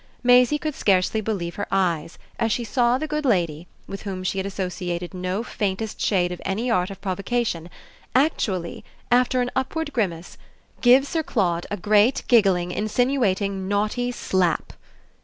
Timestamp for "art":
6.71-6.89